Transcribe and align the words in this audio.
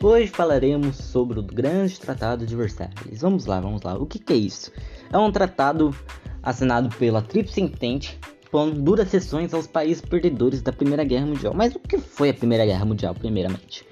Hoje 0.00 0.28
falaremos 0.28 0.94
sobre 0.96 1.40
o 1.40 1.42
Grande 1.42 1.98
Tratado 1.98 2.46
de 2.46 2.54
Versalhes. 2.54 3.20
Vamos 3.20 3.46
lá, 3.46 3.60
vamos 3.60 3.82
lá. 3.82 3.94
O 3.98 4.06
que, 4.06 4.20
que 4.20 4.32
é 4.32 4.36
isso? 4.36 4.70
É 5.12 5.18
um 5.18 5.32
tratado 5.32 5.92
assinado 6.40 6.88
pela 6.96 7.20
Tríplice 7.20 7.60
Entente, 7.60 8.16
pondo 8.48 8.80
duras 8.80 9.08
sessões 9.08 9.52
aos 9.52 9.66
países 9.66 10.00
perdedores 10.00 10.62
da 10.62 10.72
Primeira 10.72 11.02
Guerra 11.02 11.26
Mundial. 11.26 11.52
Mas 11.52 11.74
o 11.74 11.80
que 11.80 11.98
foi 11.98 12.30
a 12.30 12.34
Primeira 12.34 12.64
Guerra 12.64 12.84
Mundial, 12.84 13.12
primeiramente? 13.12 13.84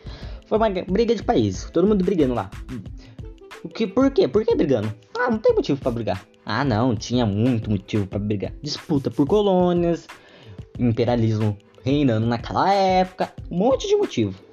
Foi 0.47 0.59
uma 0.59 0.71
briga 0.71 1.13
de 1.13 1.25
países, 1.25 1.69
todo 1.71 1.89
mundo 1.89 2.05
brigando 2.05 2.35
lá. 2.35 2.51
O 3.65 3.69
que, 3.69 3.85
por 3.85 4.09
quê? 4.13 4.29
Por 4.29 4.45
que 4.45 4.55
brigando? 4.55 4.95
Ah, 5.19 5.29
não 5.29 5.39
tem 5.39 5.57
motivo 5.57 5.81
para 5.81 5.91
brigar. 5.91 6.25
Ah, 6.45 6.65
não, 6.65 6.95
tinha 6.95 7.27
muito 7.27 7.69
motivo 7.69 8.07
para 8.07 8.21
brigar. 8.21 8.53
Disputa 8.63 9.11
por 9.11 9.27
colônias, 9.27 10.07
imperialismo 10.79 11.59
reinando 11.85 12.29
naquela 12.29 12.73
época, 12.73 13.33
um 13.51 13.59
monte 13.59 13.89
de 13.89 13.97
motivo. 13.97 14.46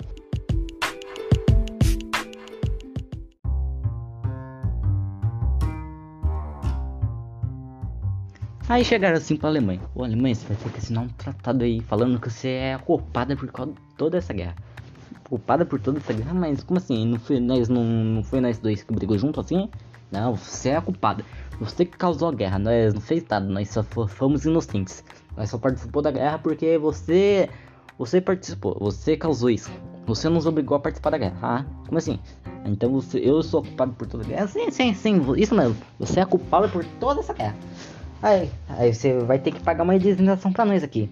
Aí 8.69 8.83
chegaram 8.85 9.17
assim 9.17 9.35
pra 9.35 9.49
Alemanha. 9.49 9.81
Ô 9.93 10.03
Alemanha, 10.03 10.33
você 10.33 10.47
vai 10.47 10.55
ter 10.55 10.69
que 10.69 10.77
assinar 10.77 11.03
um 11.03 11.09
tratado 11.09 11.65
aí 11.65 11.81
falando 11.81 12.19
que 12.19 12.29
você 12.29 12.47
é 12.47 12.77
culpada 12.77 13.35
por 13.35 13.51
toda 13.97 14.17
essa 14.17 14.33
guerra. 14.33 14.55
Culpada 15.27 15.65
por 15.65 15.81
toda 15.81 15.99
essa 15.99 16.13
guerra? 16.13 16.33
Mas 16.33 16.63
como 16.63 16.77
assim? 16.77 17.05
Não 17.05 17.19
foi 17.19 17.41
nós, 17.41 17.67
não, 17.67 17.83
não 17.83 18.23
foi 18.23 18.39
nós 18.39 18.57
dois 18.59 18.81
que 18.81 18.93
brigou 18.93 19.17
junto 19.17 19.41
assim? 19.41 19.69
Não, 20.09 20.35
você 20.35 20.69
é 20.69 20.77
a 20.77 20.81
culpada. 20.81 21.25
Você 21.59 21.83
que 21.85 21.97
causou 21.97 22.29
a 22.29 22.31
guerra, 22.31 22.57
nós 22.57 22.93
não 22.93 23.01
fez 23.01 23.25
nada, 23.29 23.45
nós 23.45 23.69
só 23.69 23.83
fomos 23.83 24.45
inocentes. 24.45 25.03
Nós 25.35 25.49
só 25.49 25.57
participou 25.57 26.01
da 26.01 26.11
guerra 26.11 26.39
porque 26.39 26.77
você. 26.77 27.49
Você 27.97 28.21
participou, 28.21 28.77
você 28.79 29.17
causou 29.17 29.49
isso. 29.49 29.71
Você 30.05 30.29
nos 30.29 30.45
obrigou 30.45 30.77
a 30.77 30.79
participar 30.79 31.09
da 31.09 31.17
guerra. 31.17 31.37
Ah, 31.41 31.65
como 31.85 31.97
assim? 31.97 32.17
Então 32.65 32.91
você, 32.91 33.19
eu 33.19 33.43
sou 33.43 33.61
culpado 33.61 33.93
por 33.93 34.07
toda 34.07 34.23
a 34.23 34.27
guerra? 34.27 34.47
Sim, 34.47 34.71
sim, 34.71 34.93
sim, 34.93 35.21
isso 35.37 35.53
mesmo. 35.53 35.75
Você 35.99 36.21
é 36.21 36.25
culpado 36.25 36.69
por 36.69 36.85
toda 36.99 37.19
essa 37.19 37.33
guerra. 37.33 37.55
Aí, 38.23 38.49
aí 38.69 38.93
você 38.93 39.19
vai 39.19 39.37
ter 39.37 39.51
que 39.51 39.61
pagar 39.61 39.83
uma 39.83 39.93
indenização 39.93 40.53
pra 40.53 40.63
nós 40.63 40.81
aqui. 40.81 41.09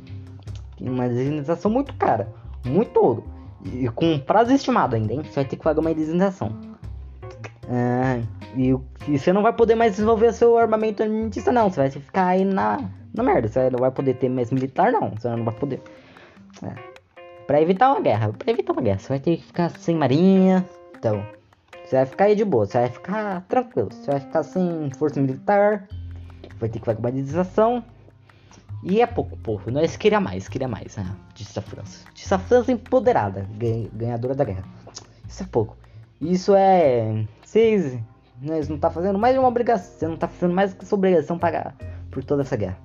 Uma 0.80 1.08
indenização 1.08 1.70
muito 1.70 1.94
cara. 1.96 2.30
Muito 2.66 2.98
ouro. 2.98 3.26
E 3.66 3.90
com 3.90 4.18
prazo 4.18 4.54
estimado 4.54 4.96
ainda, 4.96 5.12
hein? 5.12 5.22
Você 5.24 5.36
vai 5.36 5.46
ter 5.46 5.58
que 5.58 5.64
pagar 5.64 5.82
uma 5.82 5.92
indenização. 5.92 6.58
Ah, 7.70 8.22
e, 8.56 8.74
e, 9.10 9.20
você 9.20 9.34
não 9.34 9.42
vai 9.42 9.52
poder 9.52 9.76
mais 9.76 9.92
desenvolver 9.92 10.32
seu 10.32 10.58
armamento 10.58 11.04
armamentista, 11.04 11.52
não. 11.52 11.70
Você 11.70 11.82
vai 11.82 11.92
ficar 11.92 12.28
aí 12.28 12.46
na, 12.46 12.80
na 13.14 13.24
merda. 13.24 13.50
Você 13.50 13.70
não 13.70 13.80
vai 13.80 13.92
poder 13.92 14.14
ter 14.14 14.30
mais 14.30 14.50
militar, 14.50 14.94
não. 14.94 15.10
Você 15.10 15.28
não 15.28 15.44
vai 15.44 15.54
poder. 15.54 15.82
É. 16.64 16.74
Pra 17.46 17.62
evitar 17.62 17.92
uma 17.92 18.00
guerra. 18.00 18.32
Pra 18.32 18.52
evitar 18.52 18.72
uma 18.72 18.82
guerra. 18.82 19.00
Você 19.00 19.10
vai 19.10 19.20
ter 19.20 19.36
que 19.36 19.44
ficar 19.44 19.70
sem 19.72 19.98
marinha. 19.98 20.66
Então. 20.98 21.26
Você 21.84 21.98
vai 21.98 22.06
ficar 22.06 22.26
aí 22.26 22.36
de 22.36 22.46
boa. 22.46 22.66
Você 22.66 22.78
vai 22.80 22.90
ficar 22.90 23.42
tranquilo. 23.50 23.90
Você 23.92 24.12
vai 24.12 24.20
ficar 24.22 24.44
sem 24.44 24.90
força 24.98 25.20
militar. 25.20 25.88
Vai 26.62 26.70
ter 26.70 26.80
que 26.80 26.90
indenização. 26.90 27.84
E 28.84 29.02
é 29.02 29.06
pouco, 29.06 29.36
povo. 29.36 29.70
Nós 29.70 29.98
queria 29.98 30.22
mais, 30.22 30.48
queria 30.48 30.68
mais. 30.68 30.96
Né? 30.96 31.06
Disse 31.36 31.60
a 31.60 31.62
França. 31.62 32.06
Disse 32.14 32.34
a 32.34 32.40
França 32.40 32.72
empoderada. 32.72 33.46
Ganhadora 33.94 34.34
da 34.34 34.46
guerra. 34.46 34.64
Isso 35.28 35.44
é 35.44 35.46
pouco. 35.46 35.76
Isso 36.22 36.56
é 36.56 37.26
vocês 37.52 38.00
né, 38.42 38.62
não 38.70 38.78
tá 38.78 38.90
fazendo 38.90 39.20
mais 39.20 39.38
uma 39.38 39.48
obrigação, 39.50 39.92
você 39.92 40.08
não 40.08 40.16
tá 40.16 40.26
fazendo 40.26 40.56
mais 40.56 40.74
que 40.74 40.86
sua 40.86 40.98
obrigação 40.98 41.38
pagar 41.38 41.76
por 42.10 42.24
toda 42.24 42.44
essa 42.44 42.56
guerra. 42.56 42.78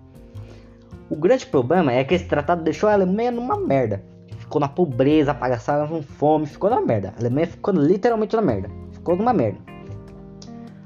O 1.09 1.15
grande 1.15 1.47
problema 1.47 1.93
é 1.93 2.03
que 2.03 2.15
esse 2.15 2.25
tratado 2.25 2.65
deixou 2.65 2.89
a 2.89 2.95
Alemanha 2.95 3.31
numa 3.31 3.57
merda. 3.57 4.03
Ficou 4.39 4.61
na 4.61 4.69
pobreza, 4.69 5.31
apagaçada 5.31 5.87
com 5.87 6.03
fome, 6.03 6.47
ficou 6.47 6.69
na 6.69 6.81
merda. 6.81 7.15
A 7.17 7.21
Alemanha 7.21 7.47
ficou 7.47 7.73
literalmente 7.75 8.35
na 8.35 8.43
merda. 8.43 8.69
Ficou 8.91 9.15
numa 9.15 9.33
merda. 9.33 9.59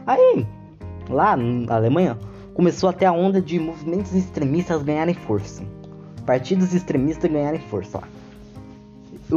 Aí, 0.06 0.46
lá 1.08 1.36
na 1.39 1.77
Alemanha, 1.77 2.18
começou 2.55 2.88
até 2.88 3.06
a 3.06 3.12
onda 3.12 3.40
de 3.40 3.58
movimentos 3.58 4.14
extremistas 4.14 4.83
ganharem 4.83 5.14
força. 5.14 5.62
Partidos 6.27 6.74
extremistas 6.74 7.30
ganharem 7.30 7.61
força 7.61 7.98
lá 7.98 8.08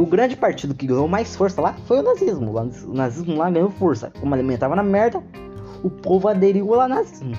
o 0.00 0.06
grande 0.06 0.36
partido 0.36 0.74
que 0.74 0.86
ganhou 0.86 1.06
mais 1.06 1.36
força 1.36 1.60
lá 1.60 1.74
foi 1.86 2.00
o 2.00 2.02
nazismo. 2.02 2.52
O 2.86 2.94
nazismo 2.94 3.36
lá 3.36 3.50
ganhou 3.50 3.70
força. 3.70 4.12
Como 4.18 4.34
a 4.34 4.36
Alemanha 4.36 4.58
tava 4.58 4.74
na 4.74 4.82
merda, 4.82 5.22
o 5.82 5.90
povo 5.90 6.28
aderiu 6.28 6.74
ao 6.74 6.88
nazismo. 6.88 7.36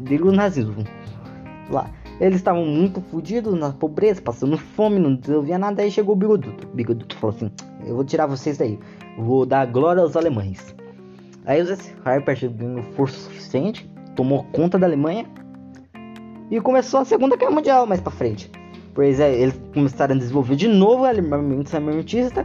Aderiu 0.00 0.28
ao 0.28 0.32
nazismo. 0.32 0.84
Lá. 1.70 1.90
Eles 2.20 2.36
estavam 2.36 2.66
muito 2.66 3.00
fodidos 3.00 3.54
na 3.54 3.70
pobreza, 3.70 4.20
passando 4.20 4.58
fome, 4.58 4.98
não 4.98 5.14
desenvolvia 5.14 5.56
nada. 5.56 5.82
Aí 5.82 5.90
chegou 5.90 6.14
o 6.14 6.18
bigoduto. 6.18 6.66
O 6.66 6.74
bigoduto 6.74 7.16
falou 7.16 7.36
assim: 7.36 7.50
Eu 7.86 7.94
vou 7.94 8.04
tirar 8.04 8.26
vocês 8.26 8.58
daí. 8.58 8.78
Vou 9.16 9.46
dar 9.46 9.66
glória 9.66 10.02
aos 10.02 10.16
alemães. 10.16 10.74
Aí 11.46 11.62
o 11.62 12.24
partido 12.24 12.52
ganhou 12.54 12.82
força 12.94 13.16
suficiente, 13.16 13.88
tomou 14.18 14.42
conta 14.50 14.76
da 14.76 14.84
Alemanha 14.84 15.24
e 16.50 16.60
começou 16.60 16.98
a 16.98 17.04
Segunda 17.04 17.36
Guerra 17.36 17.52
Mundial 17.52 17.86
mais 17.86 18.00
pra 18.00 18.10
frente. 18.10 18.50
Pois 18.92 19.20
é, 19.20 19.32
eles 19.32 19.54
começaram 19.72 20.16
a 20.16 20.18
desenvolver 20.18 20.56
de 20.56 20.66
novo 20.66 21.02
o 21.02 21.06
armamento 21.06 21.76
armamentista, 21.76 22.44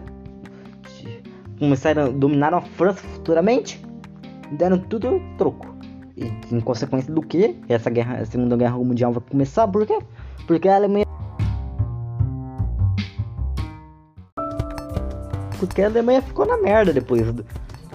começaram 1.57 2.03
a 2.03 2.09
dominar 2.09 2.53
a 2.53 2.61
França 2.61 3.01
futuramente, 3.01 3.83
deram 4.51 4.77
tudo 4.77 5.19
troco. 5.35 5.75
E 6.15 6.31
em 6.55 6.59
consequência 6.59 7.11
do 7.11 7.23
que 7.23 7.55
essa 7.67 7.89
guerra, 7.89 8.17
a 8.17 8.25
Segunda 8.25 8.55
Guerra 8.55 8.77
Mundial 8.77 9.11
vai 9.11 9.23
começar, 9.27 9.67
por 9.67 9.83
quê? 9.87 9.97
Porque 10.45 10.69
a 10.69 10.75
Alemanha 10.75 11.07
porque 15.59 15.81
a 15.81 15.87
Alemanha 15.87 16.21
ficou 16.21 16.45
na 16.45 16.57
merda 16.57 16.93
depois 16.93 17.33
do, 17.33 17.45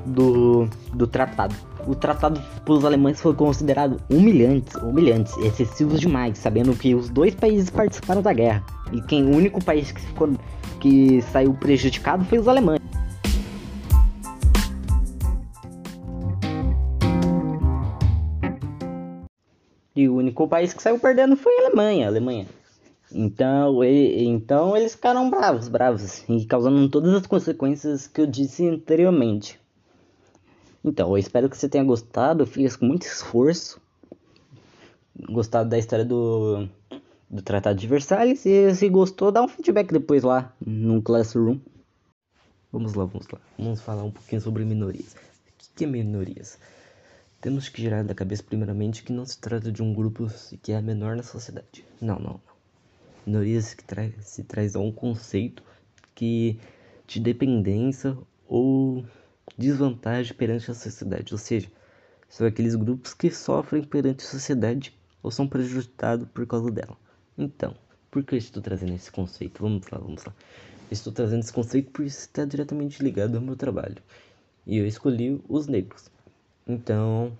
do, 0.04 0.68
do 0.94 1.06
tratado 1.06 1.54
o 1.88 1.94
tratado 1.94 2.40
pelos 2.66 2.84
alemães 2.84 3.18
foi 3.18 3.34
considerado 3.34 3.98
humilhante, 4.10 4.76
humilhante, 4.78 5.32
excessivo 5.40 5.96
demais, 5.96 6.36
sabendo 6.36 6.76
que 6.76 6.94
os 6.94 7.08
dois 7.08 7.34
países 7.34 7.70
participaram 7.70 8.20
da 8.20 8.32
guerra 8.32 8.62
e 8.92 9.00
quem 9.00 9.24
o 9.24 9.34
único 9.34 9.64
país 9.64 9.90
que 9.90 10.00
ficou 10.00 10.28
que 10.80 11.22
saiu 11.22 11.54
prejudicado 11.54 12.24
foi 12.26 12.38
os 12.38 12.46
alemães. 12.46 12.78
E 19.96 20.08
o 20.08 20.14
único 20.14 20.46
país 20.46 20.72
que 20.72 20.82
saiu 20.82 20.98
perdendo 21.00 21.36
foi 21.36 21.52
a 21.58 21.66
Alemanha, 21.66 22.06
a 22.06 22.08
Alemanha. 22.08 22.46
Então, 23.10 23.82
então 23.82 24.76
eles 24.76 24.92
ficaram 24.94 25.28
bravos, 25.28 25.66
bravos, 25.66 26.22
e 26.28 26.44
causando 26.44 26.88
todas 26.88 27.14
as 27.14 27.26
consequências 27.26 28.06
que 28.06 28.20
eu 28.20 28.26
disse 28.26 28.68
anteriormente. 28.68 29.58
Então, 30.84 31.10
eu 31.10 31.18
espero 31.18 31.48
que 31.48 31.56
você 31.56 31.68
tenha 31.68 31.84
gostado. 31.84 32.42
Eu 32.42 32.46
fiz 32.46 32.76
com 32.76 32.86
muito 32.86 33.02
esforço. 33.02 33.80
Gostado 35.28 35.68
da 35.68 35.78
história 35.78 36.04
do, 36.04 36.68
do 37.28 37.42
Tratado 37.42 37.78
de 37.78 37.86
Versalhes. 37.86 38.46
E 38.46 38.74
se 38.74 38.88
gostou, 38.88 39.32
dá 39.32 39.42
um 39.42 39.48
feedback 39.48 39.92
depois 39.92 40.22
lá 40.22 40.52
no 40.64 41.02
Classroom. 41.02 41.58
Vamos 42.70 42.94
lá, 42.94 43.04
vamos 43.04 43.26
lá. 43.32 43.40
Vamos 43.58 43.80
falar 43.80 44.04
um 44.04 44.10
pouquinho 44.10 44.40
sobre 44.40 44.64
minorias. 44.64 45.14
O 45.14 45.76
que 45.76 45.84
é 45.84 45.86
minorias? 45.86 46.58
Temos 47.40 47.68
que 47.68 47.80
girar 47.80 48.04
da 48.04 48.14
cabeça, 48.14 48.42
primeiramente, 48.42 49.02
que 49.02 49.12
não 49.12 49.24
se 49.24 49.38
trata 49.38 49.70
de 49.70 49.82
um 49.82 49.94
grupo 49.94 50.28
que 50.62 50.72
é 50.72 50.80
menor 50.82 51.16
na 51.16 51.22
sociedade. 51.22 51.84
Não, 52.00 52.18
não, 52.18 52.32
não. 52.32 52.40
Minorias 53.26 53.74
que 53.74 53.84
tra 53.84 54.10
se 54.20 54.42
traz 54.42 54.74
a 54.74 54.80
um 54.80 54.90
conceito 54.90 55.62
que 56.14 56.58
de 57.06 57.20
dependência 57.20 58.16
ou 58.48 59.04
desvantagem 59.56 60.34
perante 60.34 60.70
a 60.70 60.74
sociedade, 60.74 61.32
ou 61.32 61.38
seja, 61.38 61.68
são 62.28 62.46
aqueles 62.46 62.74
grupos 62.74 63.14
que 63.14 63.30
sofrem 63.30 63.82
perante 63.82 64.24
a 64.24 64.28
sociedade 64.28 64.96
ou 65.22 65.30
são 65.30 65.48
prejudicados 65.48 66.28
por 66.28 66.46
causa 66.46 66.70
dela. 66.70 66.96
Então, 67.36 67.74
por 68.10 68.22
que 68.22 68.34
eu 68.34 68.38
estou 68.38 68.62
trazendo 68.62 68.94
esse 68.94 69.10
conceito? 69.10 69.62
Vamos 69.62 69.86
lá, 69.90 69.98
vamos 69.98 70.24
lá. 70.24 70.34
Estou 70.90 71.12
trazendo 71.12 71.40
esse 71.40 71.52
conceito 71.52 71.90
porque 71.90 72.08
está 72.08 72.44
diretamente 72.44 73.02
ligado 73.02 73.36
ao 73.36 73.40
meu 73.40 73.56
trabalho. 73.56 74.02
E 74.66 74.76
eu 74.76 74.86
escolhi 74.86 75.40
os 75.48 75.66
negros. 75.66 76.10
Então, 76.66 77.32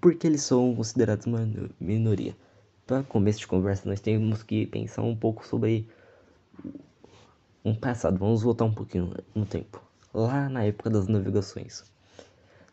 por 0.00 0.14
que 0.14 0.26
eles 0.26 0.42
são 0.42 0.74
considerados 0.74 1.26
uma 1.26 1.48
minoria? 1.78 2.34
Para 2.86 3.02
começo 3.02 3.40
de 3.40 3.46
conversa, 3.46 3.88
nós 3.88 4.00
temos 4.00 4.42
que 4.42 4.66
pensar 4.66 5.02
um 5.02 5.14
pouco 5.14 5.46
sobre 5.46 5.86
um 7.64 7.74
passado. 7.74 8.18
Vamos 8.18 8.42
voltar 8.42 8.64
um 8.64 8.74
pouquinho 8.74 9.14
no 9.34 9.46
tempo 9.46 9.89
lá 10.12 10.48
na 10.48 10.64
época 10.64 10.90
das 10.90 11.06
navegações. 11.06 11.84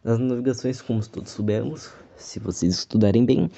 Nas 0.03 0.19
navegações, 0.19 0.81
como 0.81 1.05
todos 1.07 1.31
soubemos, 1.31 1.93
se 2.15 2.39
vocês 2.39 2.73
estudarem 2.73 3.25
bem, 3.25 3.49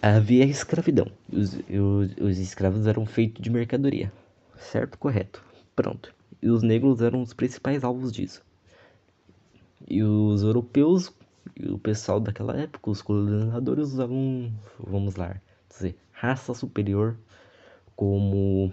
havia 0.00 0.44
escravidão. 0.44 1.10
Os, 1.32 1.54
os, 1.54 2.16
os 2.20 2.38
escravos 2.38 2.86
eram 2.86 3.06
feitos 3.06 3.42
de 3.42 3.50
mercadoria. 3.50 4.12
Certo? 4.58 4.98
Correto. 4.98 5.42
Pronto. 5.76 6.14
E 6.42 6.48
os 6.48 6.62
negros 6.62 7.00
eram 7.00 7.22
os 7.22 7.32
principais 7.32 7.84
alvos 7.84 8.12
disso. 8.12 8.42
E 9.86 10.02
os 10.02 10.42
europeus 10.42 11.12
e 11.56 11.68
o 11.70 11.78
pessoal 11.78 12.20
daquela 12.20 12.56
época, 12.56 12.90
os 12.90 13.02
colonizadores 13.02 13.92
usavam, 13.92 14.52
vamos 14.78 15.16
lá, 15.16 15.36
dizer, 15.68 15.96
raça 16.10 16.54
superior 16.54 17.16
como 17.94 18.72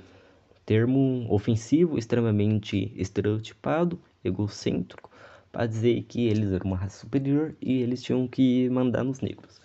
termo 0.65 1.25
ofensivo, 1.29 1.97
extremamente 1.97 2.91
estereotipado, 2.95 3.99
egocêntrico, 4.23 5.09
para 5.51 5.67
dizer 5.67 6.03
que 6.03 6.27
eles 6.27 6.51
eram 6.51 6.67
uma 6.67 6.77
raça 6.77 6.99
superior 6.99 7.55
e 7.61 7.81
eles 7.81 8.01
tinham 8.01 8.27
que 8.27 8.69
mandar 8.69 9.03
nos 9.03 9.19
negros. 9.19 9.59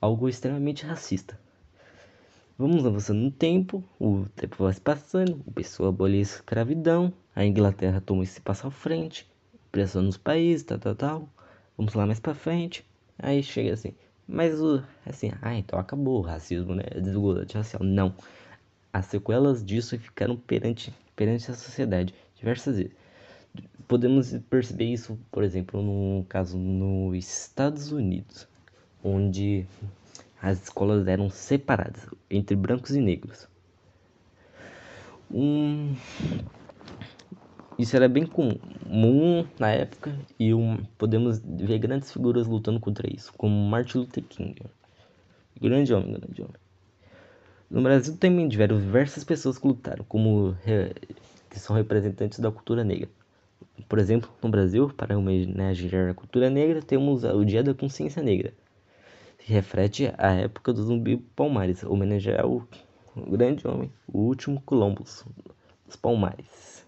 Algo 0.00 0.28
extremamente 0.28 0.84
racista. 0.84 1.38
Vamos 2.56 2.86
avançando 2.86 3.18
no 3.20 3.30
tempo, 3.30 3.82
o 3.98 4.26
tempo 4.36 4.62
vai 4.62 4.72
se 4.72 4.80
passando, 4.80 5.42
o 5.44 5.50
pessoal 5.50 5.88
aboliu 5.88 6.20
a 6.20 6.22
escravidão, 6.22 7.12
a 7.34 7.44
Inglaterra 7.44 8.00
toma 8.00 8.22
esse 8.22 8.40
passo 8.40 8.68
à 8.68 8.70
frente, 8.70 9.28
pressão 9.72 10.02
nos 10.02 10.16
países, 10.16 10.64
tal, 10.64 10.78
tal, 10.78 10.94
tal. 10.94 11.28
Vamos 11.76 11.94
lá 11.94 12.06
mais 12.06 12.20
pra 12.20 12.32
frente. 12.32 12.86
Aí 13.18 13.42
chega 13.42 13.72
assim, 13.72 13.92
mas 14.26 14.60
o 14.60 14.80
assim, 15.04 15.32
ah, 15.42 15.54
então 15.56 15.78
acabou 15.78 16.20
o 16.20 16.22
racismo, 16.22 16.74
né? 16.76 16.84
Desigualdade 16.94 17.54
racial. 17.54 17.82
Não. 17.82 18.14
As 18.94 19.06
sequelas 19.06 19.64
disso 19.64 19.98
ficaram 19.98 20.36
perante, 20.36 20.94
perante 21.16 21.50
a 21.50 21.54
sociedade 21.54 22.14
diversas 22.36 22.76
vezes. 22.76 22.92
Podemos 23.88 24.32
perceber 24.48 24.84
isso, 24.84 25.18
por 25.32 25.42
exemplo, 25.42 25.82
no 25.82 26.24
caso 26.28 26.56
nos 26.56 27.16
Estados 27.16 27.90
Unidos, 27.90 28.46
onde 29.02 29.66
as 30.40 30.62
escolas 30.62 31.08
eram 31.08 31.28
separadas 31.28 32.06
entre 32.30 32.54
brancos 32.54 32.92
e 32.92 33.00
negros. 33.00 33.48
Um... 35.28 35.96
Isso 37.76 37.96
era 37.96 38.08
bem 38.08 38.24
comum 38.24 39.44
na 39.58 39.72
época 39.72 40.16
e 40.38 40.54
um... 40.54 40.76
podemos 40.96 41.40
ver 41.40 41.80
grandes 41.80 42.12
figuras 42.12 42.46
lutando 42.46 42.78
contra 42.78 43.12
isso, 43.12 43.32
como 43.36 43.56
Martin 43.68 43.98
Luther 43.98 44.22
King. 44.22 44.54
Grande 45.60 45.92
homem, 45.92 46.12
grande 46.12 46.42
homem. 46.42 46.63
No 47.74 47.82
Brasil 47.82 48.16
também 48.16 48.48
tiveram 48.48 48.78
diversas 48.78 49.24
pessoas 49.24 49.58
que 49.58 49.66
lutaram, 49.66 50.04
como 50.04 50.56
que 51.50 51.58
são 51.58 51.74
representantes 51.74 52.38
da 52.38 52.48
cultura 52.48 52.84
negra. 52.84 53.08
Por 53.88 53.98
exemplo, 53.98 54.30
no 54.40 54.48
Brasil, 54.48 54.88
para 54.96 55.18
homenagear 55.18 56.08
a 56.08 56.14
cultura 56.14 56.48
negra, 56.48 56.80
temos 56.80 57.24
o 57.24 57.44
Dia 57.44 57.64
da 57.64 57.74
Consciência 57.74 58.22
Negra, 58.22 58.54
que 59.38 59.52
reflete 59.52 60.14
a 60.16 60.34
época 60.34 60.72
do 60.72 60.84
Zumbi 60.84 61.16
Palmares, 61.34 61.82
homenagear 61.82 62.46
o, 62.46 62.64
grande 63.16 63.66
homem, 63.66 63.90
o 64.06 64.20
último 64.20 64.62
Columbus 64.64 65.24
dos 65.84 65.96
Palmares. 65.96 66.86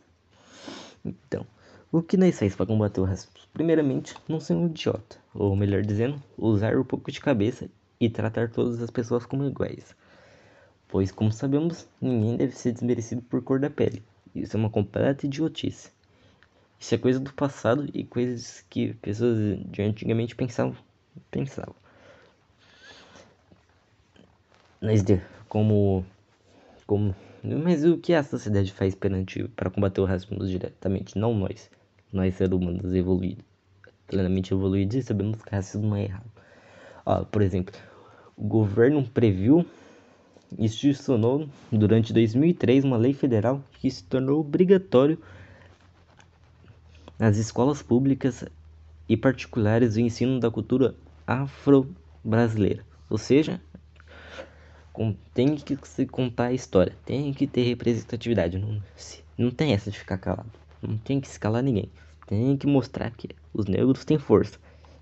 Então, 1.05 1.45
o 1.91 2.01
que 2.01 2.17
nós 2.17 2.39
faz 2.39 2.55
para 2.55 2.65
combater 2.65 3.01
o 3.01 3.05
racismo? 3.05 3.33
Primeiramente, 3.53 4.15
não 4.29 4.39
ser 4.39 4.55
um 4.55 4.67
idiota, 4.67 5.17
ou 5.35 5.57
melhor 5.57 5.83
dizendo, 5.83 6.23
usar 6.39 6.77
um 6.77 6.85
pouco 6.85 7.11
de 7.11 7.21
cabeça 7.21 7.69
e 7.99 8.09
tratar 8.09 8.51
todas 8.51 8.81
as 8.81 8.91
pessoas 8.91 9.27
como 9.27 9.45
iguais. 9.45 9.97
Pois, 10.89 11.11
como 11.11 11.33
sabemos, 11.33 11.89
ninguém 12.01 12.37
deve 12.37 12.55
ser 12.57 12.73
desmerecido 12.73 13.23
por 13.23 13.43
cor 13.43 13.59
da 13.59 13.69
pele. 13.69 14.03
Isso 14.35 14.57
é 14.57 14.61
uma 14.61 14.71
completa 14.71 15.27
idiotice. 15.27 15.91
Isso 16.79 16.95
é 16.95 16.99
coisa 16.99 17.19
do 17.19 17.33
passado 17.33 17.89
e 17.93 18.05
coisas 18.05 18.65
que 18.69 18.95
pessoas 18.95 19.59
de 19.71 19.83
antigamente 19.83 20.37
pensavam. 20.37 20.77
pensavam 21.31 21.75
nós 24.81 25.03
como 25.49 26.05
como 26.87 27.15
mas 27.43 27.85
o 27.85 27.99
que 27.99 28.13
a 28.13 28.23
sociedade 28.23 28.73
faz 28.73 28.95
perante 28.95 29.45
para 29.49 29.71
combater 29.71 30.01
o 30.01 30.05
racismo 30.05 30.45
diretamente 30.47 31.19
não 31.19 31.35
nós 31.35 31.71
nós 32.13 32.35
seres 32.35 32.53
humanos 32.53 32.93
evoluídos 32.95 33.45
plenamente 34.07 34.53
evoluídos 34.53 34.97
e 34.97 35.03
sabemos 35.03 35.43
que 35.43 35.51
racismo 35.51 35.97
é 35.97 36.05
errado 36.05 36.31
Ó, 37.05 37.25
por 37.25 37.43
exemplo 37.43 37.75
o 38.37 38.47
governo 38.47 39.03
previu 39.09 39.65
institucionou 40.59 41.49
durante 41.71 42.13
2003 42.13 42.85
uma 42.85 42.97
lei 42.97 43.13
federal 43.13 43.63
que 43.81 43.91
se 43.91 44.05
tornou 44.05 44.41
obrigatório 44.41 45.19
nas 47.19 47.37
escolas 47.37 47.83
públicas 47.83 48.45
e 49.09 49.17
particulares 49.17 49.97
o 49.97 50.01
ensino 50.01 50.39
da 50.41 50.51
cultura 50.51 50.95
afro-brasileira, 51.27 52.85
ou 53.09 53.19
seja, 53.19 53.61
tem 55.35 55.57
que 55.57 55.77
se 55.85 56.07
contar 56.07 56.47
a 56.47 56.53
história, 56.53 56.95
tem 57.05 57.33
que 57.33 57.47
ter 57.47 57.63
representatividade. 57.63 58.59
Não, 58.59 58.81
não 59.37 59.51
tem 59.51 59.73
essa 59.73 59.91
de 59.91 59.99
ficar 59.99 60.19
calado. 60.19 60.51
Não 60.81 60.97
tem 60.97 61.21
que 61.21 61.27
escalar 61.27 61.63
ninguém. 61.63 61.91
Tem 62.27 62.57
que 62.57 62.67
mostrar 62.67 63.11
que 63.11 63.29
os 63.53 63.67
negros 63.67 64.05
têm 64.05 64.19
força. 64.19 64.59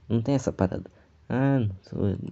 Não 0.09 0.21
tem 0.21 0.35
essa 0.35 0.53
parada. 0.53 0.91
Ah, 1.29 1.59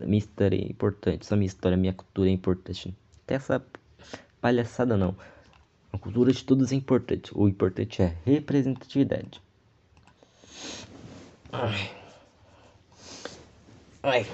minha 0.07 0.19
história 0.19 0.57
é 0.57 0.71
importante. 0.71 1.27
Só 1.27 1.37
minha 1.37 1.47
história, 1.47 1.77
minha 1.77 1.93
cultura 1.93 2.29
é 2.29 2.33
importante. 2.33 2.95
Tem 3.27 3.37
essa 3.37 3.65
palhaçada 4.41 4.97
não. 4.97 5.17
A 5.93 5.99
cultura 5.99 6.33
de 6.33 6.45
todos 6.45 6.73
é 6.73 6.75
importante. 6.75 7.31
O 7.35 7.49
importante 7.49 8.03
é 8.03 8.17
representatividade. 8.25 9.41
Ai. 11.53 11.91
Ai. 14.03 14.27